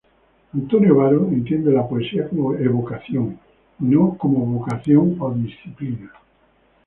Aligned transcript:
Antonio 0.55 0.95
Varo 0.95 1.27
entiende 1.27 1.71
la 1.71 1.87
poesía 1.87 2.27
como 2.27 2.55
evocación, 2.55 3.39
y 3.79 3.83
no 3.85 4.17
como 4.17 4.39
vocación 4.47 5.15
o 5.19 5.31
disciplina. 5.31 6.11